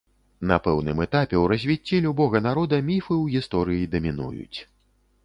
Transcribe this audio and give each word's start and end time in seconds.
На 0.51 0.55
пэўным 0.67 1.01
этапе 1.05 1.35
ў 1.39 1.43
развіцці 1.51 1.99
любога 2.05 2.41
народа 2.47 2.79
міфы 2.89 3.15
ў 3.23 3.37
гісторыі 3.37 3.91
дамінуюць. 3.93 4.59